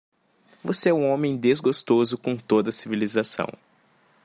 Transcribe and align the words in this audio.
Você 0.63 0.89
é 0.89 0.93
um 0.95 1.11
homem 1.11 1.37
desgostoso 1.37 2.17
com 2.17 2.35
toda 2.35 2.69
a 2.69 2.73
civilização. 2.73 3.45